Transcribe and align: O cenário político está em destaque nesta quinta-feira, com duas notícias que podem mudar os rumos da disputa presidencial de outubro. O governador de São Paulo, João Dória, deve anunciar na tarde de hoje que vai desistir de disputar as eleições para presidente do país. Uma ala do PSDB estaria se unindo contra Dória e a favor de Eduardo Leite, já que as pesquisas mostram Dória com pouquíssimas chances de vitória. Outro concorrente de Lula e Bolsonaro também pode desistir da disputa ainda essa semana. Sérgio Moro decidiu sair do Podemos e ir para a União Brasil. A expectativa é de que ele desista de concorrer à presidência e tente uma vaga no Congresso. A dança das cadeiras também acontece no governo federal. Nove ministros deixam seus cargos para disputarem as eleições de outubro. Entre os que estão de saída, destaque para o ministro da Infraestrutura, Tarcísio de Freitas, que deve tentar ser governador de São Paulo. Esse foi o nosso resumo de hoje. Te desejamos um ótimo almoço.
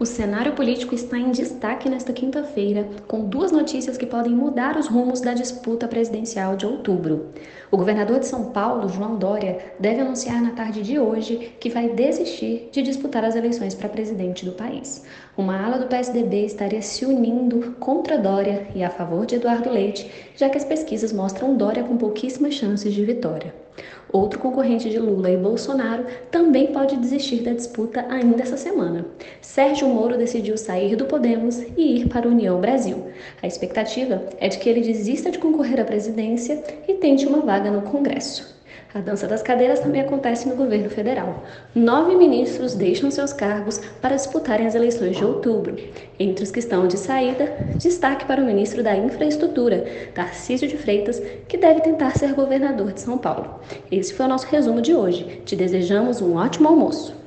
O 0.00 0.06
cenário 0.06 0.54
político 0.54 0.94
está 0.94 1.18
em 1.18 1.30
destaque 1.30 1.86
nesta 1.86 2.10
quinta-feira, 2.10 2.88
com 3.06 3.28
duas 3.28 3.52
notícias 3.52 3.98
que 3.98 4.06
podem 4.06 4.32
mudar 4.32 4.78
os 4.78 4.86
rumos 4.86 5.20
da 5.20 5.34
disputa 5.34 5.86
presidencial 5.86 6.56
de 6.56 6.64
outubro. 6.64 7.26
O 7.70 7.76
governador 7.76 8.18
de 8.18 8.26
São 8.26 8.46
Paulo, 8.46 8.88
João 8.88 9.18
Dória, 9.18 9.58
deve 9.78 10.00
anunciar 10.00 10.40
na 10.40 10.52
tarde 10.52 10.80
de 10.80 10.98
hoje 10.98 11.52
que 11.60 11.68
vai 11.68 11.90
desistir 11.90 12.70
de 12.72 12.80
disputar 12.80 13.26
as 13.26 13.36
eleições 13.36 13.74
para 13.74 13.90
presidente 13.90 14.46
do 14.46 14.52
país. 14.52 15.04
Uma 15.36 15.62
ala 15.62 15.78
do 15.78 15.86
PSDB 15.86 16.46
estaria 16.46 16.80
se 16.80 17.04
unindo 17.04 17.72
contra 17.72 18.16
Dória 18.16 18.68
e 18.74 18.82
a 18.82 18.88
favor 18.88 19.26
de 19.26 19.34
Eduardo 19.34 19.68
Leite, 19.68 20.10
já 20.34 20.48
que 20.48 20.56
as 20.56 20.64
pesquisas 20.64 21.12
mostram 21.12 21.58
Dória 21.58 21.84
com 21.84 21.98
pouquíssimas 21.98 22.54
chances 22.54 22.94
de 22.94 23.04
vitória. 23.04 23.54
Outro 24.12 24.40
concorrente 24.40 24.90
de 24.90 24.98
Lula 24.98 25.30
e 25.30 25.36
Bolsonaro 25.36 26.04
também 26.30 26.68
pode 26.68 26.96
desistir 26.96 27.42
da 27.42 27.52
disputa 27.52 28.04
ainda 28.08 28.42
essa 28.42 28.56
semana. 28.56 29.06
Sérgio 29.40 29.88
Moro 29.88 30.18
decidiu 30.18 30.58
sair 30.58 30.96
do 30.96 31.04
Podemos 31.04 31.58
e 31.76 32.00
ir 32.00 32.08
para 32.08 32.26
a 32.26 32.30
União 32.30 32.60
Brasil. 32.60 33.06
A 33.40 33.46
expectativa 33.46 34.22
é 34.38 34.48
de 34.48 34.58
que 34.58 34.68
ele 34.68 34.80
desista 34.80 35.30
de 35.30 35.38
concorrer 35.38 35.80
à 35.80 35.84
presidência 35.84 36.62
e 36.88 36.94
tente 36.94 37.26
uma 37.26 37.40
vaga 37.40 37.70
no 37.70 37.82
Congresso. 37.82 38.59
A 38.92 38.98
dança 38.98 39.28
das 39.28 39.42
cadeiras 39.42 39.80
também 39.80 40.00
acontece 40.00 40.48
no 40.48 40.56
governo 40.56 40.90
federal. 40.90 41.44
Nove 41.74 42.16
ministros 42.16 42.74
deixam 42.74 43.10
seus 43.10 43.32
cargos 43.32 43.78
para 44.00 44.16
disputarem 44.16 44.66
as 44.66 44.74
eleições 44.74 45.16
de 45.16 45.24
outubro. 45.24 45.76
Entre 46.18 46.42
os 46.42 46.50
que 46.50 46.58
estão 46.58 46.88
de 46.88 46.98
saída, 46.98 47.52
destaque 47.76 48.24
para 48.24 48.42
o 48.42 48.44
ministro 48.44 48.82
da 48.82 48.96
Infraestrutura, 48.96 49.86
Tarcísio 50.14 50.66
de 50.66 50.76
Freitas, 50.76 51.22
que 51.48 51.56
deve 51.56 51.82
tentar 51.82 52.16
ser 52.16 52.34
governador 52.34 52.92
de 52.92 53.00
São 53.00 53.16
Paulo. 53.16 53.60
Esse 53.92 54.12
foi 54.12 54.26
o 54.26 54.28
nosso 54.28 54.46
resumo 54.46 54.82
de 54.82 54.94
hoje. 54.94 55.40
Te 55.44 55.54
desejamos 55.54 56.20
um 56.20 56.36
ótimo 56.36 56.68
almoço. 56.68 57.19